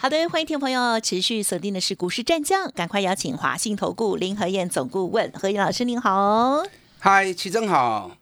[0.00, 6.62] 好的，欢迎听众朋友持续锁定的是股市战将，赶快邀请华信投顾林和燕总顾问何燕老师，您好。
[7.00, 8.12] 嗨，齐正好，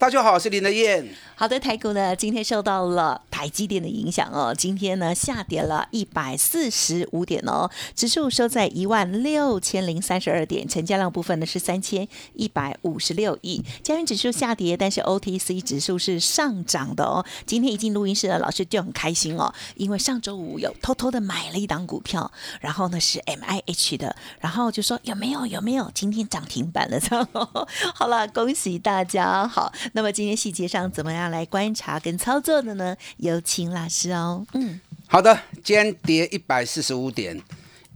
[0.00, 1.04] 大家好，我是林德燕。
[1.34, 13.60] 好的，台股呢今天受到了台积电的影响哦，今天呢下跌了一百四十五点哦，指数收在一万六千零三十二点，成交量部分呢是三千一百五十六亿。
[13.82, 17.24] 加元指数下跌，但是 OTC 指数是上涨的哦。
[17.44, 27.00] 今天一进录音室呢，老师就很开心哦，因为上周五有偷偷的买了一档股票，然后呢是 MIH 的，然后就说有没有有没有，今天涨停板了，
[27.96, 29.48] 好了，恭喜大家。
[29.48, 31.30] 好，那么今天细节上怎么样？
[31.30, 32.96] 来观察跟操作的呢？
[33.16, 34.46] 有请老师哦。
[34.54, 35.38] 嗯，好的。
[35.64, 37.40] 今天跌一百四十五点，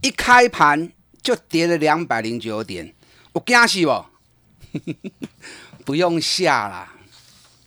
[0.01, 2.93] 一开盘就跌了两百零九点，
[3.31, 4.05] 我惊死不？
[5.85, 6.93] 不用吓啦，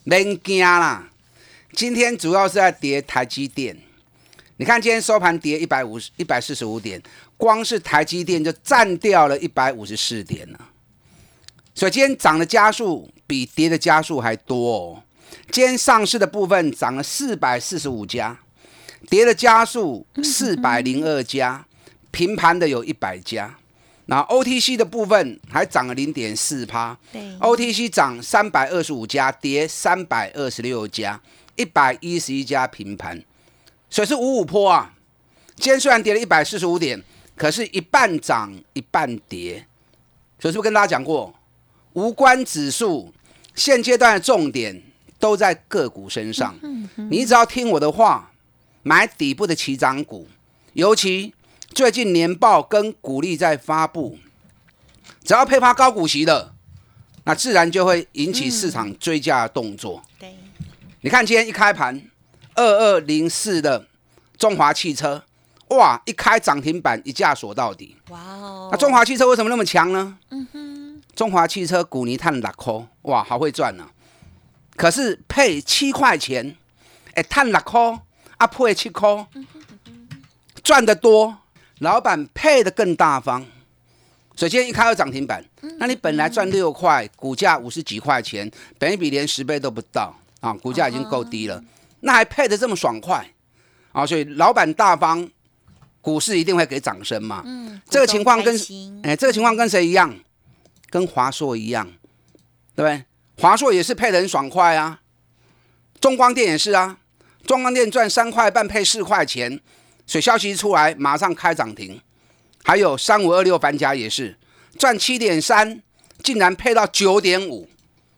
[0.05, 1.09] 免惊啦。
[1.73, 3.77] 今天主要是在跌台积电。
[4.57, 7.03] 你看今天收盘跌一百五十一百四十五点，
[7.37, 10.71] 光是台积电就占掉了一百五十四点了。
[11.75, 15.03] 所以今天涨的加速比跌的加速还多哦。
[15.51, 18.39] 今天上市的部分涨了四百四十五家，
[19.09, 21.67] 跌的加速四百零二家，
[22.11, 23.57] 平盘的有一百家。
[24.09, 31.21] 那 OTC 的部分还涨了零点四趴，对，OTC 涨三百二十五家，跌三百二十六家，
[31.57, 33.21] 一百一十一家平盘，
[33.91, 34.95] 所以是五五坡啊。
[35.57, 37.03] 今天虽然跌了一百四十五点，
[37.35, 39.67] 可是一半涨一半跌，
[40.39, 41.35] 所以是不是跟大家讲过，
[41.97, 43.13] 无关指数
[43.55, 44.83] 现阶段的重点。
[45.19, 46.55] 都在个股身上，
[47.09, 48.33] 你只要听我的话，
[48.83, 50.29] 买底部的起涨股，
[50.75, 51.33] 尤其
[51.71, 54.19] 最近年报跟股利在发布，
[55.25, 56.53] 只要配发高股息的，
[57.25, 60.03] 那自然就会引起市场追加的动作。
[60.19, 60.37] 对，
[61.01, 62.03] 你看今天一开盘，
[62.55, 63.87] 二二零四的
[64.37, 65.25] 中华汽车，
[65.69, 67.97] 哇，一开涨停板一价锁到底。
[68.11, 70.19] 哇哦，那中华汽车为什么那么强呢？
[70.29, 70.76] 嗯哼，
[71.17, 73.89] 中华汽车股泥碳六块，哇，好会赚呢。
[74.77, 76.55] 可是配七块钱，
[77.15, 77.81] 哎，碳六块，
[78.37, 79.27] 啊，配七块，
[80.63, 81.39] 赚得多，
[81.79, 83.47] 老板配的更大方。
[84.37, 85.43] 首先一开到涨停板，
[85.79, 91.65] 那你本来赚六块，股价五十几块钱，本一比连十倍都不到啊，股价已经够低了，
[92.01, 93.27] 那还配的这么爽快
[93.93, 94.05] 啊？
[94.05, 95.27] 所以老板大方，
[96.03, 97.43] 股市一定会给掌声嘛。
[97.47, 98.55] 嗯，这个情况跟
[99.03, 100.15] 哎，这个情况跟谁一样？
[100.89, 101.87] 跟华硕一样，
[102.75, 103.05] 对不对？
[103.39, 105.01] 华硕也是配的很爽快啊，
[106.01, 106.99] 中光电也是啊，
[107.45, 109.61] 中光电赚三块半配四块钱，
[110.07, 112.01] 所以消息一出来马上开涨停。
[112.65, 114.37] 还有三五二六反甲也是
[114.79, 115.81] 赚七点三，
[116.23, 117.69] 竟然配到九点五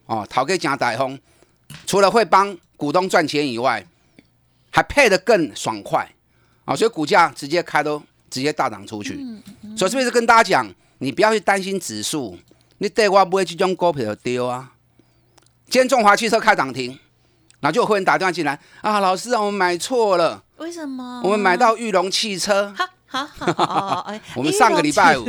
[0.06, 1.18] 哦，陶给讲大风，
[1.86, 3.84] 除了会帮股东赚钱以外，
[4.70, 6.10] 还配得更爽快
[6.64, 9.18] 啊，所以股价直接开都直接大涨出去。
[9.76, 12.38] 所以是不是跟大家讲，你不要去担心指数，
[12.78, 14.72] 你对我不会这种股票丢啊。
[15.68, 16.98] 今天中华汽车开涨停，
[17.60, 20.42] 然后就有会员打电话进来啊，老师啊，我们买错了。
[20.56, 21.20] 为什么？
[21.22, 22.74] 我们买到玉龙汽车。
[23.06, 25.26] 好，好， 我们上个礼拜五，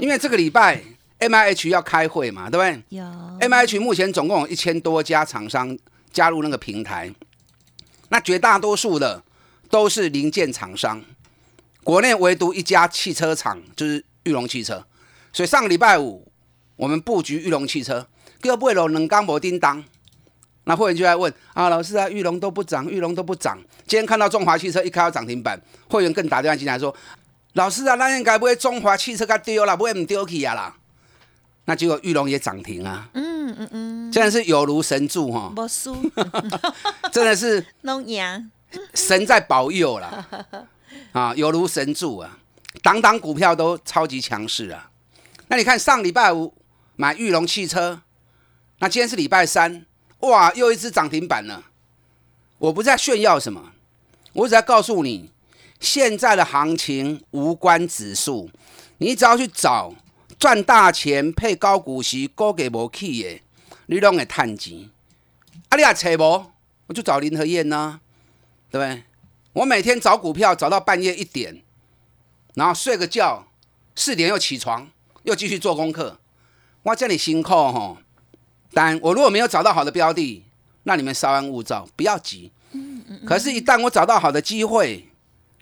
[0.00, 0.82] 因为这个礼拜
[1.18, 2.82] M I H 要开会嘛，对不对？
[2.98, 3.04] 有。
[3.40, 5.76] M I H 目前总共有一千多家厂商
[6.12, 7.12] 加入那个平台，
[8.08, 9.22] 那绝大多数的
[9.70, 11.02] 都是零件厂商，
[11.82, 14.84] 国内唯独一家汽车厂就是玉龙汽车，
[15.32, 16.26] 所以上个礼拜五
[16.82, 18.04] 我们布局玉龙汽车。
[18.40, 19.84] 各不会有能刚博叮当，
[20.64, 23.56] 那会员就在问啊，老师啊，玉龙都不涨，玉龙都不涨。
[23.86, 26.92] 今天看到中华汽车一开到涨停板，会员更打电话进来说，
[27.52, 30.74] 老师啊，那应该不会中华汽车该丢了，不会唔丢去啊啦。
[31.66, 35.94] 那结果玉龙也涨停啊，嗯嗯嗯，真的是有如神助哈，不输，
[37.12, 38.50] 真的是 弄赢，
[38.94, 40.26] 神在保佑啦，
[41.12, 42.38] 啊，有如神助啊，
[42.82, 44.90] 档档股票都超级强势啊。
[45.46, 46.52] 那你看上礼拜五
[47.02, 48.02] 买玉龙汽车。
[48.78, 49.84] 那今天是礼拜三，
[50.20, 51.64] 哇，又一只涨停板了。
[52.58, 53.72] 我不在炫耀什么，
[54.34, 55.28] 我只在告诉你，
[55.80, 58.48] 现在的行情无关指数，
[58.98, 59.92] 你只要去找
[60.38, 63.40] 赚大钱、配高股息、高给无起的，
[63.86, 64.88] 你拢会探钱。
[65.70, 66.52] 啊，你也找无，
[66.86, 67.98] 我就找林和燕呐，
[68.70, 69.02] 对不对？
[69.54, 71.64] 我每天找股票找到半夜一点，
[72.54, 73.48] 然后睡个觉，
[73.96, 74.88] 四点又起床，
[75.24, 76.20] 又继续做功课。
[76.82, 77.98] 我叫你辛苦吼。
[78.72, 80.42] 但我如果没有找到好的标的，
[80.84, 82.50] 那你们稍安勿躁，不要急。
[82.72, 83.20] 嗯嗯。
[83.26, 85.08] 可是，一旦我找到好的机会，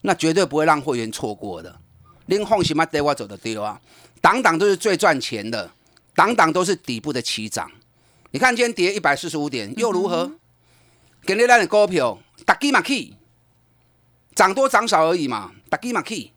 [0.02, 1.80] 那绝对不会让会员错过的。
[2.26, 3.80] 拎放心嘛，带我走的丢啊！
[4.20, 5.68] 档档都是最赚钱的，
[6.14, 7.68] 档档都是底部的起涨。
[8.30, 10.30] 你看今天跌一百四十五点，又如何？
[11.26, 13.14] 给你来的股票，打鸡嘛 key，
[14.36, 16.30] 涨多涨少而已嘛，打鸡嘛 key。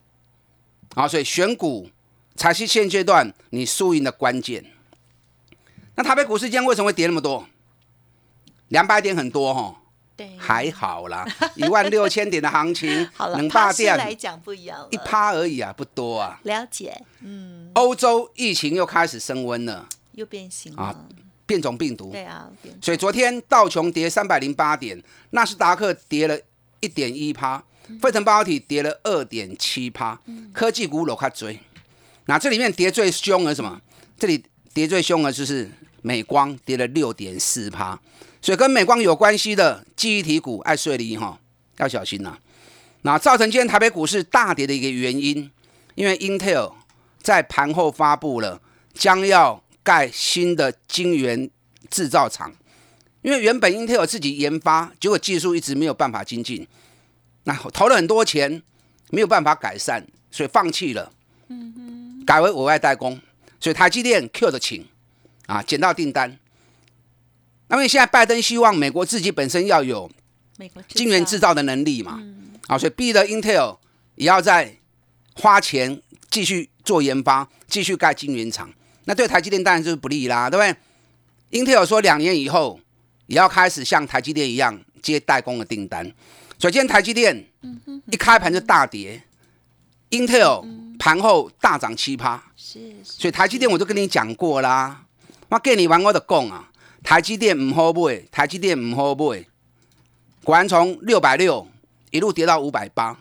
[0.95, 1.89] 啊，所以选股
[2.35, 4.65] 才是现阶段你输赢的关键。
[5.95, 7.45] 那台北股市今天为什么会跌那么多？
[8.69, 9.75] 两百点很多哈，
[10.18, 11.24] 对，还好啦，
[11.56, 16.40] 一万六千点的行情， 好了，能趴霸店来讲不一样，一趴而已啊，不多啊。
[16.44, 21.06] 了解，嗯，欧洲疫情又开始升温了，又变形啊了，
[21.45, 22.12] 变种病毒。
[22.12, 22.50] 对啊，
[22.81, 25.00] 所以昨天道琼跌三百零八点，
[25.31, 26.40] 纳斯达克跌了
[26.80, 27.63] 一点一趴，
[28.01, 30.19] 费城半导体跌了二点七趴，
[30.51, 31.60] 科技股裸开追。
[32.25, 33.80] 那这里面跌最凶的是什么？
[34.18, 34.44] 这里
[34.74, 35.70] 跌最凶的就是
[36.02, 38.00] 美光跌了六点四趴，
[38.42, 41.40] 所以跟美光有关系的记忆体股爱睡离哈，
[41.78, 42.38] 要小心呐、
[43.04, 45.50] 那造成今天台北股市大跌的一个原因，
[45.96, 46.74] 因为 Intel
[47.22, 48.62] 在盘后发布了
[48.94, 51.50] 将要盖新的晶圆
[51.90, 52.54] 制造厂，
[53.22, 56.68] 因为原本 Intel 自己研发，结果技术一直没有办法精进，
[57.44, 58.62] 那投了很多钱，
[59.12, 61.12] 没有办法改善，所以放弃了，
[62.26, 63.19] 改为委外代工，
[63.63, 64.86] 所以台积电 Q 的请
[65.45, 66.38] 啊，捡到订单。
[67.69, 70.12] 那么现在拜登希望美国自己本身要有
[70.57, 72.21] 美国晶圆制造的能力嘛，
[72.68, 73.77] 啊，所以逼得 Intel
[74.15, 74.75] 也要在
[75.36, 78.69] 花钱继续做研发，继续盖晶圆厂。
[79.06, 80.75] 那对台积电当然就是不利啦，对不
[81.50, 82.81] 对？Intel 说两年以后
[83.27, 86.04] 也要开始像台积电一样接代工的订单。
[86.59, 87.45] 所以今天台积电
[88.12, 89.24] 一开盘就大跌
[90.09, 92.44] ，Intel 盘后大涨七趴。
[92.56, 95.04] 是是所以台积电我都跟你讲过啦，
[95.50, 96.69] 我跟你玩我的讲啊，
[97.04, 99.45] 台积电唔好买，台积电唔好买，
[100.44, 101.68] 果然从六百六
[102.12, 103.19] 一路跌到五百八。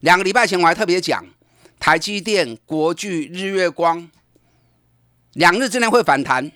[0.00, 1.24] 两个礼拜前我还特别讲，
[1.78, 4.10] 台积电、国巨、日月光，
[5.34, 6.50] 两日之内会反弹，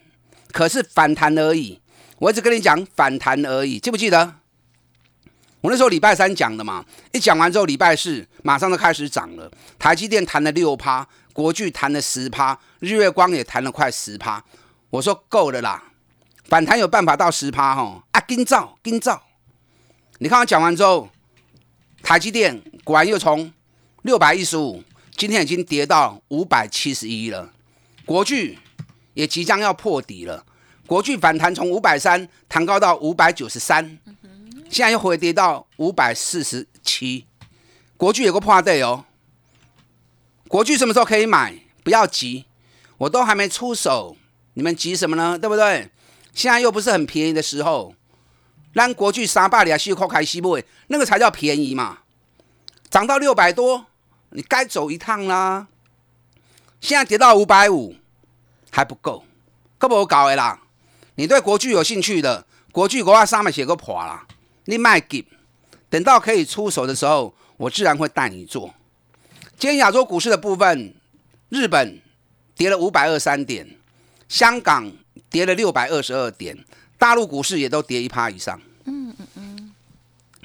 [0.51, 1.81] 可是反弹而已。
[2.19, 4.37] 我一直跟你讲反弹而已，记不记得？
[5.65, 9.51] 我那时候礼拜三讲的嘛，一讲完之后，礼拜四马上就开始涨了。
[9.79, 14.45] 台积电弹了六趴，国巨弹了十趴，日月光也弹了快十趴。
[14.91, 15.83] 我说够了啦，
[16.45, 19.23] 反弹有办法到十趴哈啊，跟照跟照。
[20.19, 21.09] 你看我讲完之后，
[22.03, 23.51] 台积电果然又从
[24.03, 24.85] 六百一十五，
[25.17, 27.51] 今天已经跌到五百七十一了。
[28.05, 28.59] 国巨
[29.15, 30.45] 也即将要破底了，
[30.87, 33.99] 国巨反弹从五百三弹高到五百九十三，
[34.75, 37.29] 现在又回跌到五百四十七。
[37.97, 39.05] 国巨有个破底哦，
[40.49, 41.61] 国巨什么时候可以买？
[41.85, 42.47] 不要急，
[42.99, 44.17] 我都还没出手，
[44.55, 45.39] 你们急什么呢？
[45.39, 45.93] 对不对？
[46.33, 47.95] 现在又不是很便宜的时候，
[48.73, 51.99] 让国巨三百里西扣开西部，那个才叫便宜嘛。
[52.91, 53.87] 涨到六百多，
[54.31, 55.69] 你该走一趟啦。
[56.81, 57.95] 现在跌到五百五，
[58.73, 59.25] 还不够，
[59.79, 60.63] 够不够搞的啦？
[61.15, 64.27] 你对国巨有兴趣的，国巨国外上面写个破啦，
[64.65, 65.25] 你卖给，
[65.89, 68.75] 等到可以出手的时候，我自然会带你做。
[69.59, 70.95] 今天亚洲股市的部分，
[71.49, 72.01] 日本
[72.57, 73.79] 跌了五百二三点，
[74.29, 74.91] 香港
[75.31, 76.65] 跌了六百二十二点，
[76.99, 78.61] 大陆股市也都跌一趴以上。
[78.85, 79.75] 嗯嗯嗯。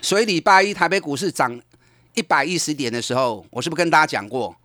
[0.01, 1.59] 所以礼拜一台北股市涨
[2.13, 4.55] 一百一十点的时候，我是不是跟大家讲过，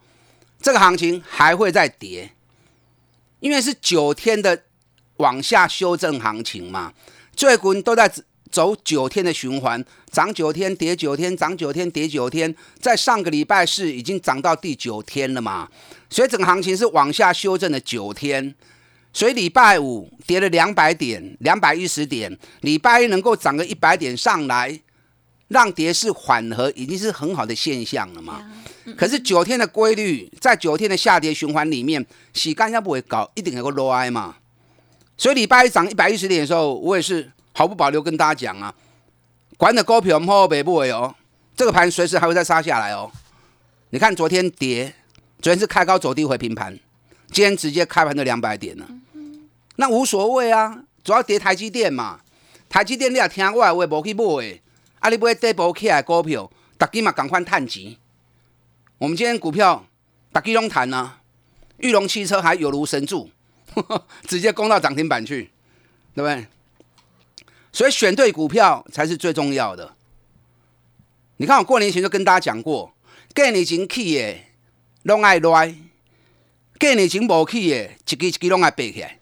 [0.60, 2.32] 这个行情还会再跌？
[3.40, 4.64] 因为是九天的
[5.16, 6.92] 往下修正行情嘛，
[7.34, 8.10] 最近都在
[8.54, 15.68] 走九天的循环，涨九天跌九天，涨九天跌九天，在上个礼拜是已经涨到第九天了嘛，
[16.08, 18.54] 所以整个行情是往下修正的九天。
[19.12, 24.78] 所以礼拜五跌了两百点，两百一十点，礼拜一能够涨个一百点上来，
[25.48, 28.40] 让跌势缓和，已经是很好的现象了嘛。
[28.96, 34.36] 可是九天的规律，在九天的下跌循环里面，洗干要不会搞，一定有个 low I 嘛。
[35.16, 38.74] 所以礼拜一涨一百一十点的时候，我也是毫不保留跟大家讲啊，
[39.56, 41.14] 管的股票后北部哦，
[41.56, 43.10] 这个盘随时还会再杀下来哦。
[43.90, 44.92] 你看昨天跌，
[45.40, 46.76] 昨天是开高走低回平盘，
[47.30, 48.88] 今天直接开盘就两百点了，
[49.76, 52.20] 那无所谓啊，主要跌台积电嘛。
[52.68, 54.60] 台积电你也听我的话，无去买，
[54.98, 57.94] 啊你买底部起来的股票，大家嘛赶快探钱。
[58.98, 59.86] 我们今天股票
[60.32, 61.20] 大家拢谈啊，
[61.76, 63.30] 玉龙汽车还有如神助，
[64.26, 65.52] 直接攻到涨停板去，
[66.16, 66.46] 对不对？
[67.74, 69.96] 所以选对股票才是最重要的。
[71.38, 72.94] 你看我过年前就跟大家讲过，
[73.34, 74.36] 过年前去的
[75.02, 75.74] 拢爱来，
[76.78, 79.18] 过年前无去的，一支一支拢爱背起来，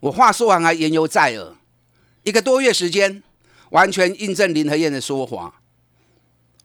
[0.00, 1.54] 我话说完还言犹在耳，
[2.24, 3.22] 一个多月时间，
[3.70, 5.60] 完全印证林和燕的说法。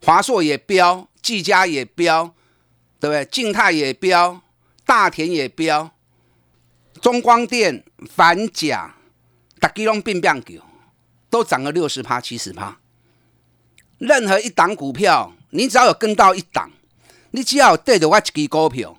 [0.01, 2.33] 华硕也飙，技嘉也飙，
[2.99, 3.23] 对不对？
[3.25, 4.41] 静态也飙，
[4.83, 5.91] 大田也飙，
[7.01, 8.95] 中光电、反甲、
[9.59, 10.53] 大基隆并变狗，
[11.29, 12.77] 都涨了六十趴、七十趴。
[13.97, 16.71] 任何一档股票，你只要有跟到一档，
[17.31, 18.97] 你只要对着我一支股票，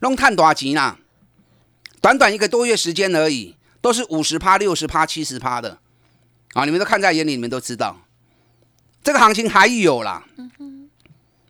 [0.00, 0.98] 拢赚大钱啦。
[2.00, 5.78] 短短一个多月时间而已，都是五十趴、六十趴、七十趴的
[6.54, 6.64] 啊！
[6.64, 8.02] 你们都看在眼里，你们都知道。
[9.02, 10.24] 这个行情还有啦，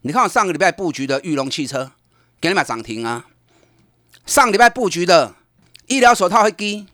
[0.03, 1.93] 你看我上个礼拜布局的玉龙汽车，
[2.41, 3.27] 给你们涨停啊。
[4.27, 5.35] 上礼拜布局的
[5.87, 6.87] 医疗手套飞机，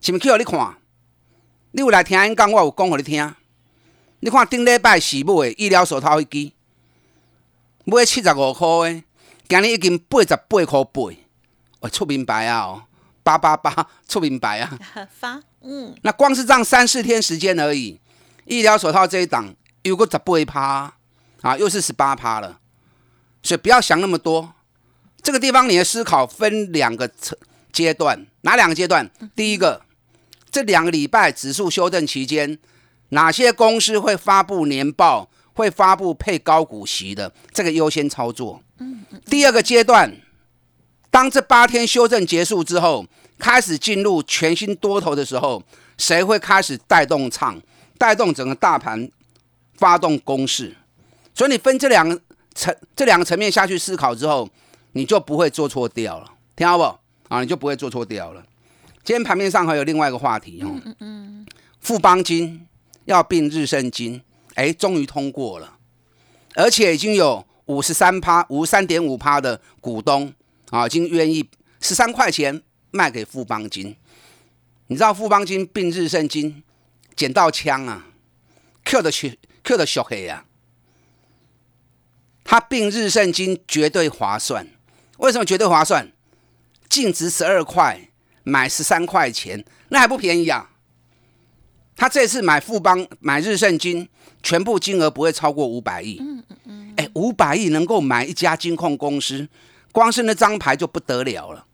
[0.00, 0.76] 是毋是去互你看？
[1.72, 3.34] 你有来听因讲，我有讲互你听。
[4.20, 6.52] 你看顶礼拜四买的医疗手套迄支，
[7.84, 9.02] 买七十五块的，
[9.48, 11.02] 今日已经八十八块八，
[11.80, 12.60] 我出明白啊！
[12.60, 12.82] 哦，
[13.22, 14.78] 八八八出明白啊！
[15.12, 18.00] 发，嗯，那光是这样三四天时间而已。
[18.46, 20.94] 医疗手套这一档有个十八趴
[21.42, 22.58] 啊，又是十八趴了，
[23.42, 24.54] 所以不要想那么多。
[25.22, 27.36] 这个地方你的思考分两个层
[27.72, 29.10] 阶段，哪两个阶段？
[29.34, 29.84] 第一个，
[30.56, 32.58] 这两个礼拜指数修正期间，
[33.10, 38.62] 哪些公司会发布年报，会发布配高股息的，这个优先操作。
[39.26, 40.16] 第二个阶段，
[41.10, 43.04] 当这八天修正结束之后，
[43.38, 45.62] 开始进入全新多头的时候，
[45.98, 47.60] 谁会开始带动唱？
[47.98, 49.10] 带动整个大盘，
[49.74, 50.74] 发动攻势，
[51.34, 52.18] 所以你分这两个
[52.54, 54.48] 层这两个层面下去思考之后，
[54.92, 56.84] 你就不会做错掉了，听好不？
[57.28, 58.42] 啊，你就不会做错掉了。
[59.06, 61.46] 今天盘面上还有另外一个话题哦，嗯嗯，
[61.78, 62.66] 富邦金
[63.04, 64.20] 要并日盛金，
[64.54, 65.78] 哎，终于通过了，
[66.56, 70.34] 而且已经有五十三趴五十三点五趴的股东
[70.70, 71.48] 啊，已经愿意
[71.80, 72.60] 十三块钱
[72.90, 73.94] 卖给富邦金。
[74.88, 76.64] 你知道富邦金并日盛金？
[77.14, 78.08] 捡到枪啊
[78.84, 80.44] ，Q 的血，Q 的血黑啊！
[82.42, 84.66] 他并日盛金绝对划算，
[85.18, 86.12] 为什么绝对划算？
[86.88, 88.10] 净值十二块，
[88.46, 90.70] 买十三块钱，那还不便宜啊！
[91.96, 94.08] 他这次买富邦买日盛金，
[94.40, 96.18] 全部金额不会超过五百亿。
[96.20, 96.94] 嗯嗯嗯。
[96.96, 99.48] 哎，五百亿能够买一家金控公司，
[99.90, 101.66] 光是那张牌就不得了了。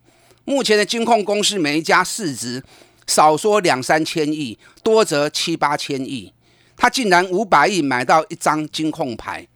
[0.47, 2.65] 目前的金控公司每一家市值。
[3.05, 6.33] 少说两三千亿，多则七八千亿，
[6.77, 9.47] 他竟然五百亿买到一张金控牌，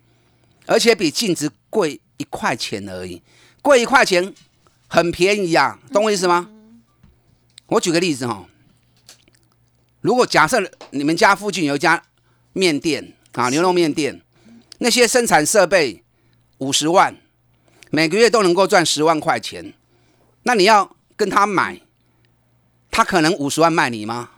[0.66, 3.22] 而且比净值贵一块钱而已，
[3.62, 4.34] 贵一块钱
[4.88, 6.50] 很便宜啊，懂我意思吗？
[7.66, 8.46] 我举个例子哈，
[10.00, 12.02] 如果假设你们家附近有一家
[12.52, 14.20] 面店啊，牛肉面店，
[14.78, 16.04] 那些生产设备
[16.58, 17.16] 五十万，
[17.90, 19.74] 每个月都能够赚十万块钱，
[20.44, 21.80] 那你要跟他买。
[22.88, 24.30] 他可能五十万卖你吗？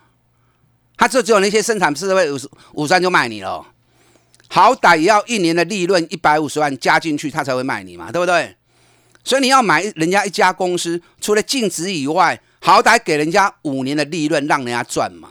[0.97, 3.65] 他就只有那些生产设备五十五十万就卖你了，
[4.49, 8.57] 好歹也要一年的利润一百五十万加进去，他才会卖你嘛，对不对？
[9.23, 15.31] 所以你要买人家一家公司，除了净值以外，好歹给人家五年的利润，让人家赚嘛。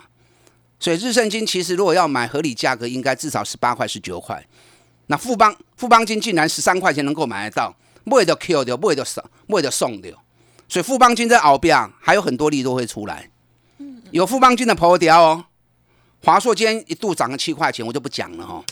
[0.80, 4.46] 所以日盛金其实如果要买合理价格，应该至少十八块十九块。
[5.08, 10.14] 那富邦富邦金竟然十三块钱能够买得到，不会就 Q 掉，不会就送，不会就送掉。
[10.70, 13.30] 所以富邦金在熬边还有很多利都会出来。
[14.12, 15.46] 有富邦金的破掉哦。
[16.24, 18.64] 华硕今天一度涨了七块钱，我就不讲了哦。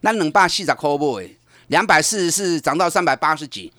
[0.00, 1.30] 那冷霸四十块买，
[1.68, 3.72] 两百四十四涨到三百八十几，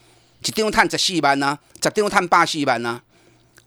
[0.44, 3.02] 一张碳十四万呢，十张碳八四万呢。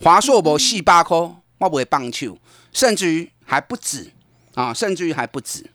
[0.00, 2.38] 华硕无四八块，我不会放手，
[2.72, 4.10] 甚至于还不止
[4.54, 5.70] 啊，甚至于还不止。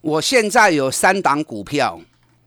[0.00, 2.00] 我现在有三档股票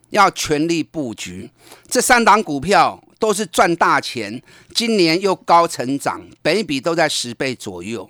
[0.10, 1.50] 要全力布局，
[1.88, 3.04] 这三档股票。
[3.22, 4.42] 都是赚大钱，
[4.74, 8.10] 今年又高成长，本一比都在十倍左右。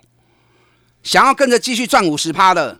[1.04, 2.80] 想要跟着继续赚五十趴的，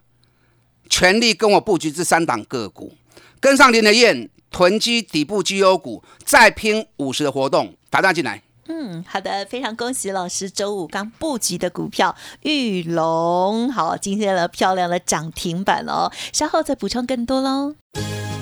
[0.90, 2.96] 全力跟我布局这三档个股，
[3.42, 8.42] 跟上林德燕囤积底部绩优股，再拼五十的活动，打电话进来。
[8.68, 17.76] 嗯，好的，非常恭喜老师，周五刚布局的股票玉龙，好，今天的漂亮的涨停板哦，稍后再补充更多喽。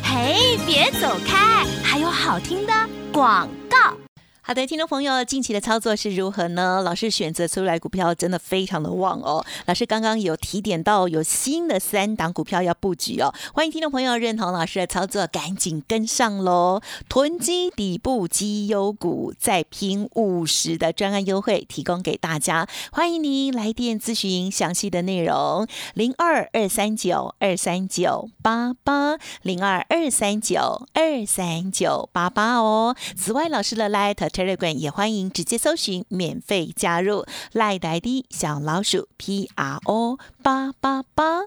[0.04, 2.74] 嘿，别走开，还有好听的
[3.14, 4.09] 广告。
[4.50, 6.82] 好的，听众朋友，近期的操作是如何呢？
[6.84, 9.46] 老师选择出来股票真的非常的旺哦。
[9.68, 16.82] 老师刚刚有提点到有新的三档股票要布局哦，欢迎听众朋友认同老师的操作，赶紧跟上喽！
[17.08, 32.96] 囤积底部绩优股，再拼五十的专案优惠提供给大家，欢迎您来电咨询详细的内容，零二二三九二三九八八零二二三九二三九八八哦。
[33.16, 34.39] 此外，老师的 Light。
[34.40, 41.42] Telegram，也欢迎直接搜寻免费加入赖呆的小老鼠 P R O 八八八。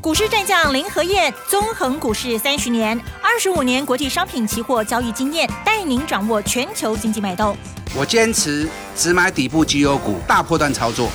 [0.00, 7.54] 股市战将林和燕，纵横股市三十年，二十五年国际商品期货交易经验，带您掌握全球经济脉动。
[7.94, 8.66] 我坚持
[8.96, 11.10] 只买底部绩优股，大波段操作。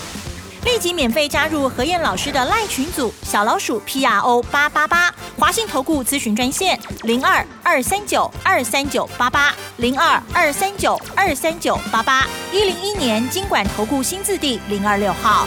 [0.66, 15.46] 立即免费加入何燕老师的赖群组，小老鼠 P R O 八八八，华信投顾咨询专线零二二三九二三九八八零二二三九二三九八八，一零一年经管投顾新字第零二六号。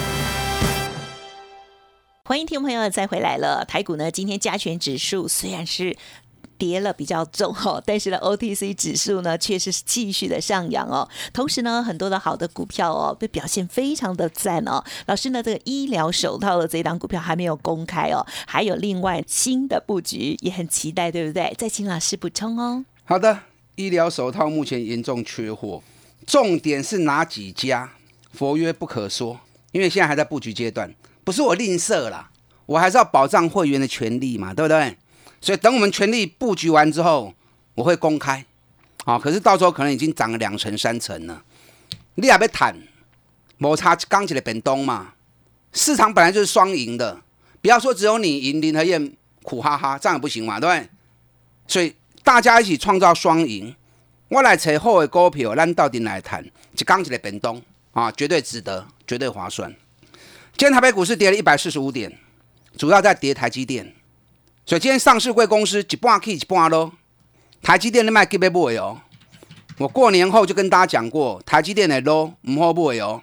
[2.25, 3.64] 欢迎听众朋友再回来了。
[3.64, 5.96] 台股呢，今天加权指数虽然是。
[6.58, 11.08] 跌了比较重哦， 但是呢，OTC 指数呢却是继续的上扬哦。
[11.32, 14.82] 同时呢，很多的好的股票哦，被表现非常的赞哦。
[15.06, 21.54] 老师呢，这个医疗手套的这一档股票还没有公开哦，还有另外新的布局也很期待，对不对？
[21.56, 22.84] 再请老师补充哦。
[23.04, 23.40] 好的，
[23.76, 25.82] 医疗手套目前严重缺货，
[26.26, 27.92] 重点是哪几家？
[28.32, 29.40] 佛曰不可说，
[29.72, 30.94] 因为现在还在布局阶段，
[31.25, 32.30] 不是我吝啬啦，
[32.66, 34.96] 我还是要保障会员的权利嘛，对不对？
[35.40, 37.34] 所以等我们全力布局完之后，
[37.74, 38.44] 我会公开，
[39.04, 41.42] 啊，可是到时候可能已经涨了两成三成了。
[42.16, 42.76] 你也别谈，
[43.58, 45.12] 摩擦刚起来变东嘛。
[45.72, 47.20] 市场本来就是双赢的，
[47.60, 49.12] 不要说只有你赢，林和燕
[49.42, 50.88] 苦哈哈，这样也不行嘛，对不对？
[51.68, 53.74] 所以大家一起创造双赢。
[54.28, 57.62] 我来扯后的股票，咱到底来谈，就刚起来变东
[57.92, 59.70] 啊，绝对值得，绝对划算。
[60.56, 62.18] 今天台北股市跌了一百四十五点，
[62.78, 63.94] 主要在跌台积电。
[64.66, 66.92] 所以今天上市贵公司一半起一半落，
[67.62, 69.00] 台积电的卖给别买哦。
[69.78, 73.23] 我过年后就跟大家讲过，台积电的落唔好买哦。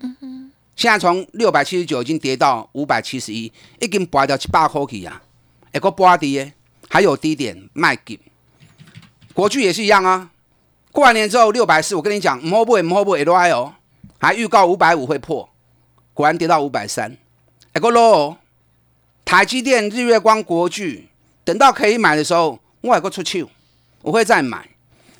[0.00, 0.50] 嗯哼。
[0.74, 5.20] 现在从六百七十九已经跌到五百七十一，已经跌掉七八块去啊。
[5.74, 6.52] 一个跌低，
[6.88, 8.18] 还有低点卖给。
[9.34, 10.30] 国巨也是一样啊。
[10.90, 13.74] 过完年之后六百四，我跟你讲唔好买唔好买 L I 哦，
[14.18, 15.50] 还预告五百五会破，
[16.14, 17.18] 果然跌到五百三，
[17.74, 18.38] 一个落。
[19.28, 21.06] 台积电、日月光、国巨，
[21.44, 23.46] 等到可以买的时候，我还会出去，
[24.00, 24.66] 我会再买。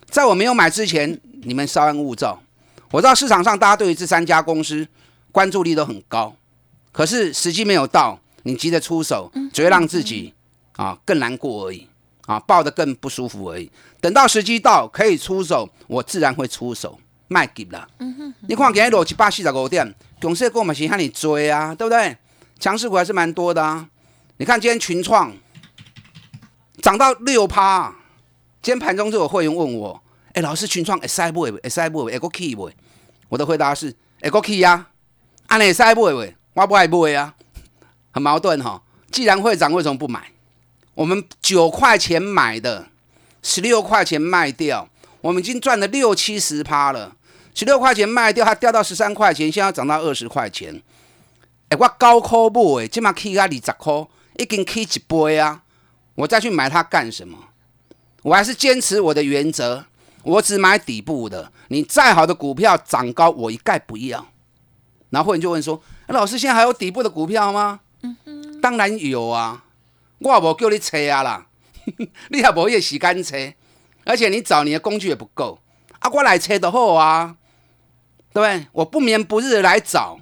[0.09, 2.41] 在我没有买之前，你们稍安勿躁。
[2.91, 4.89] 我知道市场上大家对于这三家公司
[5.31, 6.35] 关注力都很高，
[6.91, 10.33] 可是时机没有到，你急着出手，只会让自己
[10.77, 11.87] 啊更难过而已，
[12.25, 13.71] 啊抱得更不舒服而已。
[14.01, 17.87] 等到时机到可以出手，我自然会出手卖给了。
[18.47, 22.17] 你看今天落七八四十五点，公司股嘛是喊你追啊，对不对？
[22.59, 23.87] 强势股还是蛮多的啊。
[24.39, 25.37] 你看今天群创
[26.81, 27.93] 涨到六趴，
[28.63, 30.01] 今天盘中就有会员问我
[30.33, 32.71] ：“哎，老师，群创 S I 不会 S I 不会 Echo Key 不
[33.29, 34.87] 我的回答是 Echo Key 呀，
[35.49, 36.15] 按 S I 不会
[36.55, 37.35] 我不爱不会啊，
[38.13, 38.81] 很矛盾哈。
[39.11, 40.31] 既然会涨，为什么不买？
[40.95, 42.87] 我们九块钱买的，
[43.43, 44.89] 十六块钱卖掉，
[45.21, 47.17] 我们已经赚了六七十趴了。
[47.55, 50.81] 十六块钱卖掉，它掉到十三块钱，现在涨到二十块钱。
[51.71, 54.07] 哎，我高科买，起码起啊二十块。
[54.39, 55.63] 已经 K 一倍啊！
[56.15, 57.37] 我再去买它干什么？
[58.23, 59.85] 我还是坚持我的原则，
[60.23, 61.53] 我只买底部的。
[61.69, 64.27] 你再好的股票涨高，我一概不要。
[65.11, 69.65] 然后会员就问说：“老师，现在还有底部的股票吗？”嗯哼，当然有啊！
[70.19, 71.47] 我无叫你猜啊啦，
[72.31, 73.55] 你也无也时间猜，
[74.05, 75.59] 而且你找你的工具也不够
[75.99, 76.09] 啊！
[76.11, 77.37] 我来猜的好啊，
[78.33, 78.67] 对不对？
[78.73, 80.21] 我不眠不日来找，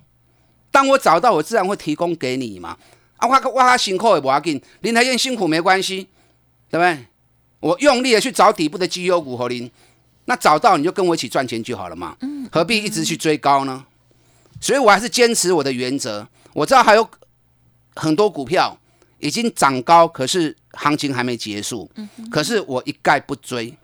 [0.71, 2.79] 当我找到，我自然会提供给你嘛。
[3.17, 6.09] 啊，我我他辛苦也不要紧，林台燕辛苦没关系，
[6.71, 7.07] 对不对？
[7.61, 9.69] 我用力的去找底部的绩优股和林，
[10.27, 12.15] 那找到你就跟我一起赚钱就好了嘛。
[12.21, 13.85] 嗯，何必一直去追高呢？
[14.61, 16.29] 所以我还是坚持我的原则。
[16.53, 17.09] 我知道还有
[17.95, 18.79] 很多股票
[19.19, 21.91] 已经涨高，可是行情还没结束。
[21.97, 23.75] 嗯，可是我一概不追，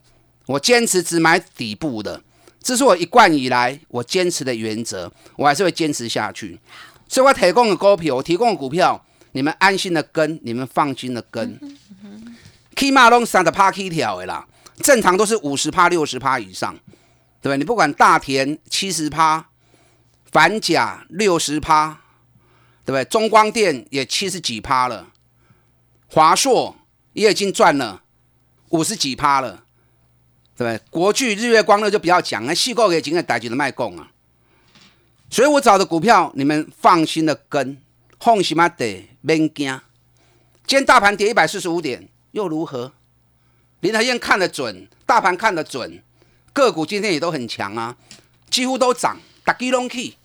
[0.46, 2.22] 我坚持只买底部的，
[2.62, 6.60] 这是我一贯以来我坚持的原则，我还是会坚持下去。
[7.08, 9.02] 所以我提供的股票，我提供的股票。
[9.32, 11.58] 你们安心的跟，你们放心的跟。
[12.74, 14.46] K 马龙三的趴 K 条的啦，
[14.78, 16.74] 正常都是五十趴、六十趴以上，
[17.40, 17.58] 对不对？
[17.58, 19.46] 你不管大田七十趴，
[20.30, 22.00] 反甲六十趴，
[22.84, 23.04] 对不对？
[23.04, 25.08] 中光电也七十几趴了，
[26.08, 26.76] 华硕
[27.12, 28.02] 也已经赚了
[28.70, 29.64] 五十几趴了，
[30.56, 30.80] 对不对？
[30.90, 34.10] 国巨、日月光呢就不要讲了，细购也今天逮几的卖供啊。
[35.30, 37.78] 所以我找的股票，你们放心的跟。
[38.24, 39.80] 放心嘛得，免惊。
[40.66, 42.92] 今天大盘跌一百四十五点，又如何？
[43.80, 46.02] 林和燕看得准，大盘看得准，
[46.52, 47.96] 个股今天也都很强啊，
[48.50, 50.18] 几乎都涨，大基拢起。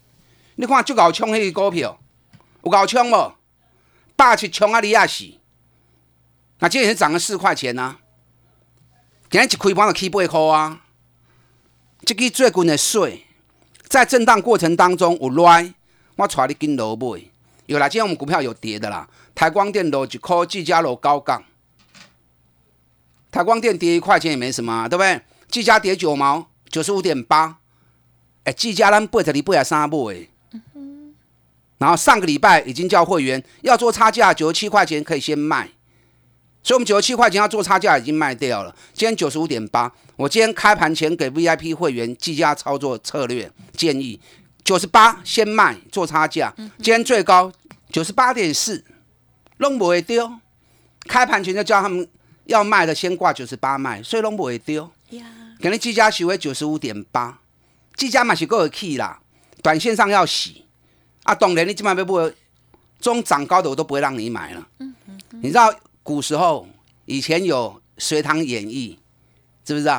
[0.55, 1.99] 你看就搞冲迄个股票，
[2.63, 3.35] 有搞冲无？
[4.15, 4.79] 霸气冲啊！
[4.79, 5.25] 你亚死。
[6.59, 7.97] 那今天是涨了四块钱呐。
[9.29, 10.81] 今日一开盘就起八块啊！
[12.03, 13.27] 这支最近的水，
[13.83, 15.75] 在震荡过程当中有来，
[16.15, 17.21] 我带你跟落买。
[17.67, 21.43] 有啦，今天我们股票有跌的啦，台光电落一块，技嘉落高杠。
[23.29, 25.21] 台光电跌一块钱也没什么，对不对？
[25.49, 27.57] 技嘉跌九毛，九十五点八。
[28.45, 30.29] 哎，技嘉咱八十二、八十三买。
[31.77, 35.69] 然后上个礼拜已经叫会员要做差价，九十七块钱可以先卖。
[36.63, 38.73] 所以我们九十七块钱要做差价已经卖掉了。
[38.93, 44.19] 今天九十五点八，我今天开盘前给 VIP 会员技嘉操作策略建议，
[44.67, 46.53] 九十八先卖做差价。
[46.57, 47.49] 今天最高
[47.89, 48.83] 九十八点四，
[49.59, 50.29] 弄不会丢。
[51.07, 52.05] 开盘前就叫他们。
[52.47, 54.89] 要卖的先挂九十八卖，所以拢不会丢。
[55.61, 57.41] 可能计价许为九十五点八，
[57.97, 59.19] 计价嘛是够 key 啦。
[59.61, 60.63] 短线上要洗
[61.23, 62.33] 啊，当然你基本上不会，
[63.01, 64.65] 中涨高的我都不会让你买了。
[65.31, 66.65] 你知道古时候
[67.03, 68.97] 以前有《隋唐演义》，
[69.67, 69.95] 知不知道？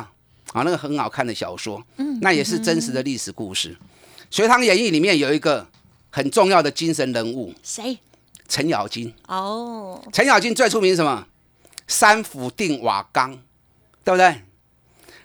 [0.53, 1.83] 啊，那个很好看的小说，
[2.21, 3.73] 那也是真实的历史故事。
[4.31, 5.67] 《隋唐演义》里面有一个
[6.09, 7.97] 很重要的精神人物，谁？
[8.47, 9.13] 程咬金。
[9.27, 11.27] 哦，程咬金最出名什么？
[11.87, 13.31] 三府定瓦岗，
[14.03, 14.43] 对不对？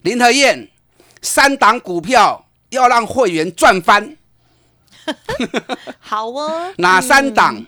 [0.03, 0.71] 林和燕
[1.21, 4.17] 三档股票要让会员赚翻，
[6.01, 6.73] 好哦。
[6.79, 7.67] 哪三档？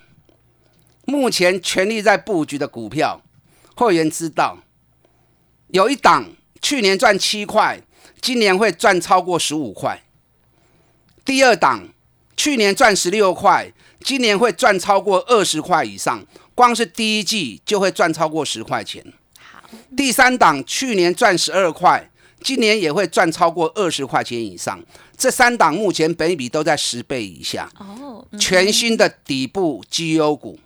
[1.04, 3.22] 目前全力在布局的股票，
[3.74, 4.58] 会员知道，
[5.68, 7.80] 有一档去年赚七块，
[8.20, 10.02] 今年会赚超过十五块。
[11.26, 11.86] 第二档
[12.36, 16.24] 去年赚十六块，今年会赚超过二十块以上。
[16.54, 19.04] 光是第一季就会赚超过十块钱。
[19.38, 22.08] 好，第三档去年赚十二块，
[22.40, 24.82] 今年也会赚超过二十块钱以上。
[25.18, 27.68] 这三档目前本比都在十倍以下。
[27.78, 30.58] 哦，全新的底部绩优股，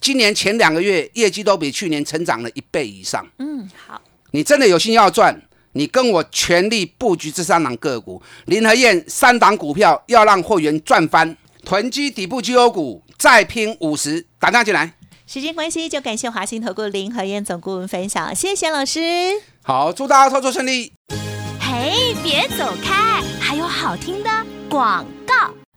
[0.00, 3.26] 今年前两个月业绩都比去年成长了一倍以上。
[3.38, 5.40] 嗯，好，你真的有心要赚，
[5.72, 8.22] 你跟我全力布局这三档个股。
[8.46, 13.02] 林和燕三档股票要让货源赚翻，囤积底部绩优股。
[13.18, 14.94] 再拼五十，打电话进来。
[15.28, 19.00] 时间关系，就感谢华兴投顾林和燕总顾问分享，谢谢老师。
[19.62, 20.92] 好，祝大家操作顺利。
[21.60, 24.30] 嘿，别走开，还有好听的
[24.68, 25.21] 广告。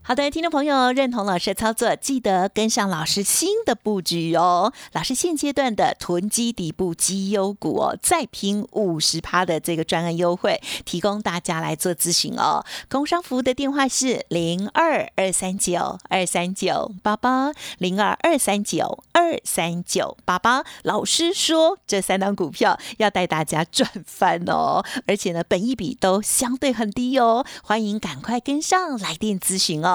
[0.08, 4.72] 好的，听众朋友，认同老师的操作，记得跟上老师新的布局哦。
[4.92, 12.64] 老师现阶段的囤积底部绩优股哦，再拼五十趴的这个专案优惠，提供大家来做咨询哦。
[12.88, 20.64] 工商服务的电话是零二二三九二三九八八零二二三九二三九八八。
[20.84, 29.95] 老师说，这三档股票要带大家赚翻哦，而且呢，本一比都相对很低哦，欢迎赶快跟上来电咨询哦。